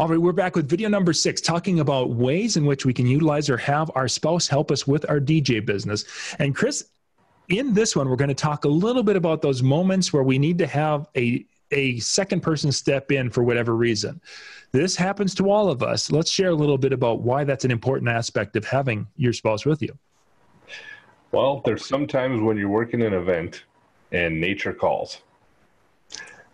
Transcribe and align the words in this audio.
All 0.00 0.08
right, 0.08 0.18
we're 0.18 0.32
back 0.32 0.56
with 0.56 0.66
video 0.66 0.88
number 0.88 1.12
six, 1.12 1.42
talking 1.42 1.80
about 1.80 2.08
ways 2.08 2.56
in 2.56 2.64
which 2.64 2.86
we 2.86 2.94
can 2.94 3.06
utilize 3.06 3.50
or 3.50 3.58
have 3.58 3.90
our 3.94 4.08
spouse 4.08 4.48
help 4.48 4.70
us 4.70 4.86
with 4.86 5.04
our 5.10 5.20
DJ 5.20 5.62
business. 5.62 6.06
And 6.38 6.56
Chris, 6.56 6.86
in 7.50 7.74
this 7.74 7.94
one, 7.94 8.08
we're 8.08 8.16
going 8.16 8.28
to 8.28 8.34
talk 8.34 8.64
a 8.64 8.68
little 8.68 9.02
bit 9.02 9.14
about 9.14 9.42
those 9.42 9.62
moments 9.62 10.10
where 10.10 10.22
we 10.22 10.38
need 10.38 10.56
to 10.56 10.66
have 10.66 11.06
a 11.18 11.44
a 11.70 11.98
second 11.98 12.40
person 12.40 12.72
step 12.72 13.12
in 13.12 13.28
for 13.28 13.44
whatever 13.44 13.76
reason. 13.76 14.22
This 14.72 14.96
happens 14.96 15.34
to 15.34 15.50
all 15.50 15.68
of 15.68 15.82
us. 15.82 16.10
Let's 16.10 16.30
share 16.30 16.48
a 16.48 16.54
little 16.54 16.78
bit 16.78 16.94
about 16.94 17.20
why 17.20 17.44
that's 17.44 17.66
an 17.66 17.70
important 17.70 18.08
aspect 18.08 18.56
of 18.56 18.64
having 18.64 19.06
your 19.16 19.34
spouse 19.34 19.66
with 19.66 19.82
you. 19.82 19.98
Well, 21.30 21.60
there's 21.66 21.84
sometimes 21.84 22.40
when 22.40 22.56
you're 22.56 22.70
working 22.70 23.02
an 23.02 23.12
event 23.12 23.64
and 24.12 24.40
nature 24.40 24.72
calls 24.72 25.20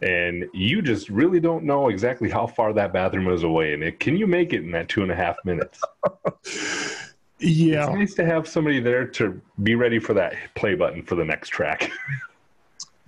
and 0.02 0.46
you 0.52 0.82
just 0.82 1.08
really 1.08 1.40
don't 1.40 1.64
know 1.64 1.88
exactly 1.88 2.28
how 2.28 2.46
far 2.46 2.72
that 2.72 2.92
bathroom 2.92 3.28
is 3.28 3.42
away 3.42 3.72
and 3.74 3.82
it, 3.82 3.98
can 3.98 4.16
you 4.16 4.26
make 4.26 4.52
it 4.52 4.62
in 4.62 4.70
that 4.72 4.88
two 4.88 5.02
and 5.02 5.10
a 5.10 5.16
half 5.16 5.36
minutes? 5.44 5.80
Yeah. 7.38 7.86
It's 7.86 7.94
nice 7.94 8.14
to 8.14 8.24
have 8.24 8.48
somebody 8.48 8.80
there 8.80 9.06
to 9.08 9.38
be 9.62 9.74
ready 9.74 9.98
for 9.98 10.14
that 10.14 10.34
play 10.54 10.74
button 10.74 11.02
for 11.02 11.16
the 11.16 11.24
next 11.24 11.50
track. 11.50 11.90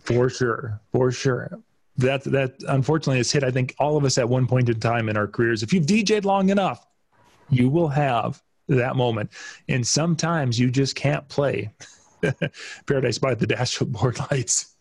For 0.00 0.31
sure. 0.31 0.81
For 0.92 1.11
sure. 1.11 1.50
That 1.97 2.25
that 2.25 2.55
unfortunately 2.69 3.19
has 3.19 3.31
hit 3.31 3.42
i 3.42 3.50
think 3.50 3.75
all 3.78 3.97
of 3.97 4.05
us 4.05 4.16
at 4.16 4.28
one 4.28 4.47
point 4.47 4.69
in 4.69 4.81
time 4.81 5.09
in 5.09 5.16
our 5.16 5.27
careers. 5.27 5.62
If 5.62 5.72
you've 5.72 5.86
dj'd 5.86 6.25
long 6.25 6.50
enough 6.50 6.86
you 7.50 7.69
will 7.69 7.89
have 7.89 8.42
that 8.69 8.97
moment. 8.97 9.31
And 9.69 9.86
sometimes 9.86 10.59
you 10.59 10.70
just 10.70 10.94
can't 10.94 11.27
play 11.28 11.70
paradise 12.86 13.19
by 13.19 13.34
the 13.34 13.47
dashboard 13.47 14.19
lights 14.31 14.77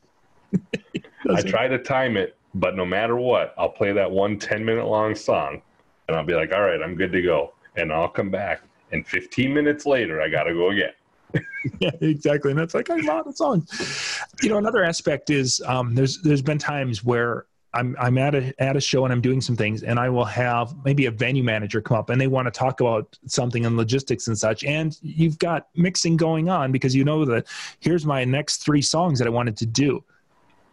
I 1.29 1.41
try 1.41 1.67
to 1.67 1.77
time 1.77 2.17
it, 2.17 2.37
but 2.55 2.75
no 2.75 2.85
matter 2.85 3.15
what, 3.15 3.53
I'll 3.57 3.69
play 3.69 3.91
that 3.93 4.09
one 4.09 4.39
10 4.39 4.63
minute 4.63 4.85
long 4.85 5.15
song 5.15 5.61
and 6.07 6.17
I'll 6.17 6.25
be 6.25 6.33
like, 6.33 6.53
all 6.53 6.61
right, 6.61 6.81
I'm 6.81 6.95
good 6.95 7.11
to 7.11 7.21
go. 7.21 7.53
And 7.75 7.91
I'll 7.91 8.09
come 8.09 8.29
back. 8.29 8.61
And 8.91 9.05
15 9.05 9.53
minutes 9.53 9.85
later, 9.85 10.21
I 10.21 10.29
got 10.29 10.43
to 10.43 10.53
go 10.53 10.69
again. 10.69 10.93
yeah, 11.79 11.91
exactly. 12.01 12.51
And 12.51 12.59
that's 12.59 12.73
like 12.73 12.89
a 12.89 12.95
lot 12.95 13.27
of 13.27 13.35
songs. 13.35 14.21
You 14.41 14.49
know, 14.49 14.57
another 14.57 14.83
aspect 14.83 15.29
is 15.29 15.61
um, 15.65 15.93
there's 15.93 16.21
there's 16.21 16.41
been 16.41 16.57
times 16.57 17.03
where 17.03 17.45
I'm 17.73 17.95
I'm 17.99 18.17
at 18.17 18.33
a 18.33 18.53
at 18.61 18.77
a 18.77 18.81
show 18.81 19.03
and 19.03 19.11
I'm 19.13 19.21
doing 19.21 19.41
some 19.41 19.55
things 19.55 19.83
and 19.83 19.99
I 19.99 20.09
will 20.09 20.25
have 20.25 20.73
maybe 20.85 21.05
a 21.05 21.11
venue 21.11 21.43
manager 21.43 21.81
come 21.81 21.97
up 21.97 22.09
and 22.09 22.19
they 22.19 22.27
want 22.27 22.47
to 22.47 22.51
talk 22.51 22.79
about 22.79 23.17
something 23.27 23.65
in 23.65 23.75
logistics 23.75 24.27
and 24.27 24.37
such 24.37 24.63
and 24.63 24.97
you've 25.01 25.37
got 25.37 25.67
mixing 25.75 26.15
going 26.15 26.49
on 26.49 26.71
because 26.71 26.95
you 26.95 27.03
know 27.03 27.25
that 27.25 27.45
here's 27.79 28.05
my 28.05 28.23
next 28.23 28.63
three 28.63 28.81
songs 28.81 29.19
that 29.19 29.27
I 29.27 29.31
wanted 29.31 29.57
to 29.57 29.65
do 29.65 30.03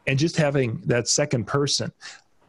and 0.07 0.19
just 0.19 0.37
having 0.37 0.81
that 0.87 1.09
second 1.09 1.47
person. 1.47 1.93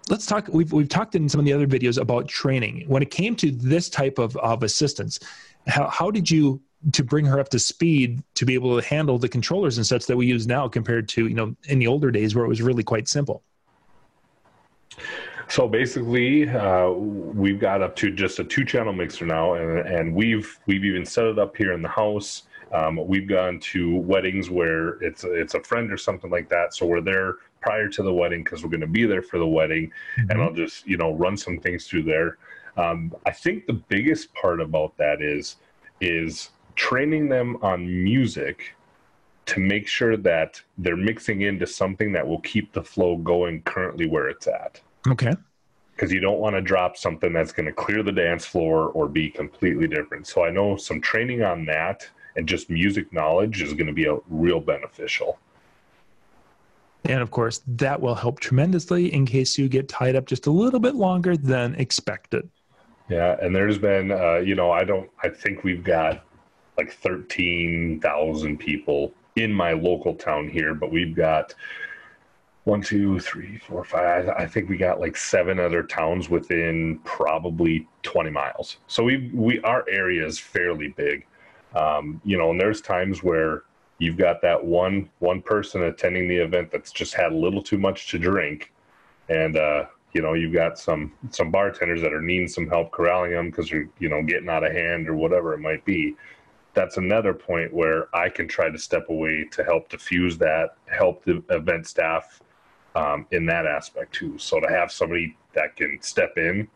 Let's 0.10 0.28
talk 0.28 0.48
we've, 0.50 0.72
we've 0.72 0.90
talked 0.90 1.16
in 1.16 1.28
some 1.28 1.40
of 1.40 1.46
the 1.46 1.54
other 1.54 1.66
videos 1.66 2.00
about 2.00 2.28
training. 2.28 2.84
When 2.88 3.02
it 3.02 3.10
came 3.10 3.36
to 3.38 3.50
this 3.50 3.90
type 3.90 4.20
of, 4.20 4.38
of 4.38 4.62
assistance 4.62 5.20
how, 5.68 5.88
how 5.90 6.12
did 6.12 6.30
you 6.30 6.62
to 6.92 7.04
bring 7.04 7.26
her 7.26 7.40
up 7.40 7.50
to 7.50 7.60
speed 7.60 8.22
to 8.36 8.46
be 8.46 8.54
able 8.54 8.80
to 8.80 8.88
handle 8.88 9.18
the 9.18 9.28
controllers 9.28 9.78
and 9.78 9.88
such 9.88 10.06
that 10.06 10.16
we 10.16 10.28
use 10.28 10.46
now 10.46 10.68
compared 10.68 11.10
to 11.10 11.28
you 11.28 11.34
know 11.34 11.56
in 11.66 11.80
the 11.80 11.88
older 11.88 12.12
days 12.12 12.36
where 12.36 12.46
it 12.46 12.48
was 12.48 12.62
really 12.62 12.84
quite 12.84 13.08
simple? 13.08 13.44
So 15.48 15.68
basically 15.68 16.50
uh, 16.50 16.90
we've 16.90 17.60
got 17.60 17.82
up 17.82 17.96
to 17.98 18.12
just 18.12 18.40
a 18.40 18.44
two 18.44 18.66
channel 18.66 18.94
mixer 18.94 19.26
now 19.26 19.56
and, 19.56 19.80
and 19.80 20.14
we've 20.14 20.60
we've 20.68 20.86
even 20.86 21.06
set 21.06 21.26
it 21.26 21.40
up 21.40 21.56
here 21.56 21.74
in 21.74 21.82
the 21.82 21.90
house 21.90 22.44
um, 22.72 23.00
we've 23.08 23.28
gone 23.28 23.60
to 23.60 23.96
weddings 23.98 24.50
where 24.50 25.02
it's 25.04 25.24
it's 25.24 25.54
a 25.54 25.62
friend 25.62 25.92
or 25.92 25.98
something 25.98 26.32
like 26.32 26.50
that, 26.50 26.74
so 26.74 26.86
we're 26.86 27.02
there 27.02 27.36
prior 27.62 27.90
to 27.90 28.04
the 28.04 28.14
wedding 28.14 28.44
because 28.44 28.64
we're 28.64 28.70
going 28.70 28.82
to 28.82 28.88
be 28.88 29.06
there 29.06 29.22
for 29.22 29.40
the 29.40 29.48
wedding, 29.48 29.92
mm-hmm. 30.18 30.32
and 30.32 30.42
I'll 30.42 30.54
just 30.54 30.88
you 30.88 30.98
know 30.98 31.14
run 31.14 31.38
some 31.38 31.60
things 31.60 31.88
through 31.88 32.04
there. 32.04 32.38
Um, 32.78 33.16
I 33.26 33.32
think 33.32 33.68
the 33.68 33.74
biggest 33.74 34.34
part 34.34 34.60
about 34.62 34.98
that 34.98 35.22
is 35.22 35.58
is 36.02 36.50
training 36.76 37.30
them 37.30 37.58
on 37.62 38.04
music 38.04 38.76
to 39.46 39.60
make 39.60 39.88
sure 39.88 40.18
that 40.18 40.62
they're 40.78 40.98
mixing 40.98 41.42
into 41.42 41.68
something 41.68 42.12
that 42.12 42.28
will 42.28 42.42
keep 42.42 42.74
the 42.74 42.84
flow 42.84 43.18
going 43.18 43.62
currently 43.62 44.08
where 44.08 44.28
it's 44.28 44.48
at. 44.48 44.82
Okay. 45.08 45.34
Because 45.96 46.12
you 46.12 46.20
don't 46.20 46.40
want 46.40 46.56
to 46.56 46.62
drop 46.62 46.98
something 46.98 47.32
that's 47.32 47.52
going 47.52 47.68
to 47.68 47.72
clear 47.72 48.04
the 48.04 48.12
dance 48.12 48.44
floor 48.46 48.90
or 48.90 49.08
be 49.08 49.30
completely 49.30 49.88
different. 49.88 50.28
So 50.28 50.44
I 50.44 50.50
know 50.50 50.76
some 50.76 51.00
training 51.00 51.44
on 51.44 51.66
that 51.66 52.10
and 52.36 52.48
just 52.48 52.70
music 52.70 53.12
knowledge 53.14 53.62
is 53.62 53.74
going 53.74 53.88
to 53.88 53.94
be 53.94 54.06
a 54.06 54.18
real 54.30 54.60
beneficial. 54.60 55.40
And 57.06 57.22
of 57.22 57.32
course, 57.32 57.62
that 57.68 58.02
will 58.02 58.16
help 58.16 58.40
tremendously 58.40 59.14
in 59.14 59.26
case 59.26 59.58
you 59.58 59.70
get 59.70 59.88
tied 59.88 60.16
up 60.16 60.26
just 60.26 60.48
a 60.48 60.52
little 60.52 60.80
bit 60.80 60.96
longer 60.96 61.38
than 61.38 61.76
expected. 61.76 62.50
Yeah, 63.10 63.38
and 63.40 63.56
there's 63.56 63.78
been, 63.78 64.12
uh, 64.12 64.38
you 64.38 64.56
know, 64.56 64.72
I 64.72 64.84
don't, 64.84 65.10
I 65.22 65.30
think 65.30 65.64
we've 65.64 65.84
got 65.84 66.24
like 66.78 66.92
13,000 66.92 68.58
people 68.58 69.14
in 69.36 69.54
my 69.54 69.74
local 69.74 70.16
town 70.16 70.50
here, 70.50 70.74
but 70.74 70.92
we've 70.92 71.16
got 71.16 71.54
one, 72.64 72.82
two, 72.82 73.20
three, 73.20 73.60
four, 73.60 73.84
five. 73.84 74.28
I 74.30 74.48
think 74.48 74.70
we 74.70 74.78
got 74.78 75.00
like 75.00 75.16
seven 75.16 75.60
other 75.60 75.84
towns 75.84 76.30
within 76.30 77.00
probably 77.04 77.88
20 78.02 78.32
miles. 78.32 78.78
So 78.88 79.04
we, 79.04 79.30
we, 79.34 79.62
our 79.62 79.86
area 79.88 80.26
is 80.26 80.40
fairly 80.40 80.88
big. 80.90 81.28
Um, 81.76 82.22
you 82.24 82.38
know, 82.38 82.52
and 82.52 82.60
there's 82.60 82.82
times 82.82 83.24
where 83.24 83.64
you've 83.98 84.18
got 84.18 84.42
that 84.42 84.64
one 84.64 85.10
one 85.20 85.42
person 85.42 85.84
attending 85.84 86.28
the 86.28 86.38
event 86.38 86.72
that's 86.72 86.92
just 86.92 87.14
had 87.14 87.32
a 87.32 87.36
little 87.36 87.62
too 87.62 87.78
much 87.78 88.08
to 88.10 88.20
drink, 88.20 88.72
and 89.30 89.58
uh, 89.58 89.86
you 90.14 90.22
know 90.22 90.34
you've 90.34 90.54
got 90.54 90.80
some 90.80 91.12
some 91.30 91.52
bartenders 91.52 92.02
that 92.02 92.14
are 92.14 92.22
needing 92.22 92.48
some 92.48 92.68
help 92.68 92.92
corralling 92.92 93.32
them 93.32 93.50
because 93.50 93.70
they're 93.70 93.90
you 94.00 94.10
know 94.10 94.24
getting 94.24 94.50
out 94.50 94.66
of 94.66 94.72
hand 94.72 95.08
or 95.10 95.16
whatever 95.16 95.54
it 95.54 95.60
might 95.60 95.84
be. 95.86 96.16
That's 96.74 96.98
another 96.98 97.34
point 97.34 97.74
where 97.74 98.14
I 98.14 98.28
can 98.28 98.50
try 98.50 98.70
to 98.70 98.78
step 98.78 99.10
away 99.10 99.48
to 99.52 99.64
help 99.64 99.88
diffuse 99.88 100.38
that, 100.40 100.76
help 100.88 101.24
the 101.24 101.42
event 101.50 101.88
staff 101.88 102.42
um, 102.96 103.26
in 103.32 103.46
that 103.46 103.66
aspect 103.66 104.14
too. 104.14 104.38
So 104.38 104.60
to 104.60 104.68
have 104.68 104.92
somebody 104.92 105.38
that 105.54 105.78
can 105.78 106.00
step 106.02 106.38
in 106.38 106.68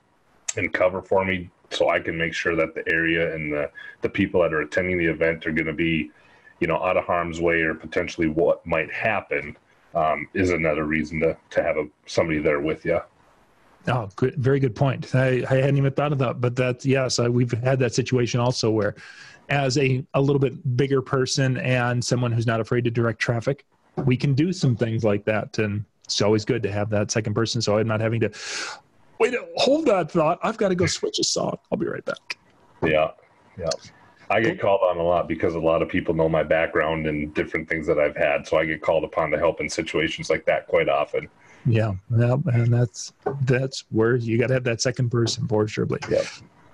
and 0.55 0.73
cover 0.73 1.01
for 1.01 1.25
me 1.25 1.49
so 1.71 1.89
I 1.89 1.99
can 1.99 2.17
make 2.17 2.33
sure 2.33 2.55
that 2.55 2.75
the 2.75 2.83
area 2.91 3.33
and 3.33 3.51
the, 3.51 3.69
the 4.01 4.09
people 4.09 4.41
that 4.41 4.53
are 4.53 4.61
attending 4.61 4.97
the 4.97 5.05
event 5.05 5.45
are 5.45 5.51
going 5.51 5.67
to 5.67 5.73
be, 5.73 6.11
you 6.59 6.67
know, 6.67 6.81
out 6.83 6.97
of 6.97 7.05
harm's 7.05 7.39
way 7.39 7.61
or 7.61 7.73
potentially 7.73 8.27
what 8.27 8.65
might 8.65 8.91
happen 8.91 9.55
um, 9.95 10.27
is 10.33 10.51
another 10.51 10.85
reason 10.85 11.19
to, 11.21 11.37
to 11.51 11.63
have 11.63 11.77
a, 11.77 11.87
somebody 12.05 12.39
there 12.39 12.59
with 12.59 12.85
you. 12.85 12.99
Oh, 13.87 14.09
good, 14.15 14.35
very 14.35 14.59
good 14.59 14.75
point. 14.75 15.15
I, 15.15 15.43
I 15.49 15.55
hadn't 15.55 15.77
even 15.77 15.93
thought 15.93 16.11
of 16.11 16.19
that, 16.19 16.41
but 16.41 16.55
that's 16.55 16.85
yes, 16.85 17.17
I, 17.17 17.27
we've 17.29 17.51
had 17.51 17.79
that 17.79 17.93
situation 17.93 18.39
also 18.39 18.69
where, 18.69 18.95
as 19.47 19.77
a 19.77 20.05
a 20.13 20.21
little 20.21 20.39
bit 20.39 20.77
bigger 20.77 21.01
person 21.01 21.57
and 21.57 22.03
someone 22.03 22.31
who's 22.31 22.45
not 22.45 22.59
afraid 22.59 22.83
to 22.83 22.91
direct 22.91 23.19
traffic, 23.19 23.65
we 23.95 24.15
can 24.15 24.35
do 24.35 24.53
some 24.53 24.75
things 24.75 25.03
like 25.03 25.25
that, 25.25 25.57
and 25.59 25.85
it's 26.03 26.21
always 26.21 26.45
good 26.45 26.61
to 26.63 26.71
have 26.71 26.89
that 26.89 27.09
second 27.09 27.33
person. 27.33 27.61
So 27.61 27.77
I'm 27.77 27.87
not 27.87 28.01
having 28.01 28.19
to 28.19 28.31
wait, 29.19 29.35
hold 29.57 29.85
that 29.87 30.11
thought. 30.11 30.39
I've 30.41 30.57
got 30.57 30.69
to 30.69 30.75
go 30.75 30.85
switch 30.85 31.19
a 31.19 31.23
song. 31.23 31.57
I'll 31.71 31.77
be 31.77 31.85
right 31.85 32.03
back. 32.05 32.37
Yeah, 32.81 33.11
yeah. 33.57 33.69
I 34.31 34.41
get 34.41 34.61
called 34.61 34.81
on 34.83 34.97
a 34.97 35.03
lot 35.03 35.27
because 35.27 35.55
a 35.55 35.59
lot 35.59 35.81
of 35.81 35.89
people 35.89 36.13
know 36.13 36.29
my 36.29 36.43
background 36.43 37.07
and 37.07 37.33
different 37.33 37.67
things 37.67 37.87
that 37.87 37.97
I've 37.97 38.15
had, 38.15 38.47
so 38.47 38.57
I 38.57 38.65
get 38.65 38.81
called 38.81 39.03
upon 39.03 39.31
to 39.31 39.39
help 39.39 39.59
in 39.59 39.69
situations 39.69 40.29
like 40.29 40.45
that 40.45 40.67
quite 40.67 40.87
often. 40.87 41.27
Yeah, 41.65 41.93
yeah, 42.15 42.37
and 42.53 42.73
that's 42.73 43.13
that's 43.41 43.85
where 43.89 44.15
you 44.15 44.37
got 44.37 44.47
to 44.47 44.53
have 44.53 44.63
that 44.65 44.81
second 44.81 45.09
person 45.09 45.47
for 45.47 45.67
sure. 45.67 45.87
Yeah. 46.09 46.23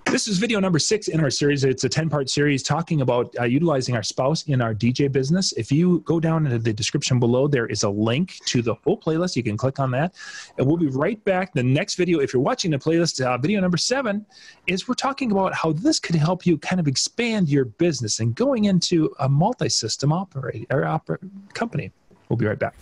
This 0.08 0.28
is 0.28 0.38
video 0.38 0.60
number 0.60 0.78
six 0.78 1.08
in 1.08 1.20
our 1.20 1.30
series. 1.30 1.64
It's 1.64 1.82
a 1.82 1.88
10 1.88 2.08
part 2.08 2.30
series 2.30 2.62
talking 2.62 3.00
about 3.00 3.34
uh, 3.40 3.44
utilizing 3.44 3.96
our 3.96 4.04
spouse 4.04 4.44
in 4.44 4.62
our 4.62 4.72
DJ 4.72 5.10
business. 5.10 5.52
If 5.54 5.72
you 5.72 6.00
go 6.06 6.20
down 6.20 6.46
into 6.46 6.60
the 6.60 6.72
description 6.72 7.18
below, 7.18 7.48
there 7.48 7.66
is 7.66 7.82
a 7.82 7.90
link 7.90 8.38
to 8.46 8.62
the 8.62 8.74
whole 8.74 8.98
playlist. 8.98 9.34
You 9.34 9.42
can 9.42 9.56
click 9.56 9.80
on 9.80 9.90
that. 9.90 10.14
And 10.58 10.66
we'll 10.66 10.76
be 10.76 10.86
right 10.86 11.22
back. 11.24 11.52
The 11.54 11.64
next 11.64 11.96
video, 11.96 12.20
if 12.20 12.32
you're 12.32 12.40
watching 12.40 12.70
the 12.70 12.78
playlist, 12.78 13.20
uh, 13.20 13.36
video 13.36 13.60
number 13.60 13.76
seven, 13.76 14.24
is 14.68 14.86
we're 14.86 14.94
talking 14.94 15.32
about 15.32 15.52
how 15.54 15.72
this 15.72 15.98
could 15.98 16.14
help 16.14 16.46
you 16.46 16.56
kind 16.56 16.78
of 16.78 16.86
expand 16.86 17.48
your 17.48 17.64
business 17.64 18.20
and 18.20 18.32
going 18.34 18.66
into 18.66 19.12
a 19.18 19.28
multi 19.28 19.68
system 19.68 20.12
operator 20.12 20.66
or 20.70 20.82
oper- 20.82 21.18
company. 21.52 21.90
We'll 22.28 22.36
be 22.36 22.46
right 22.46 22.58
back. 22.58 22.76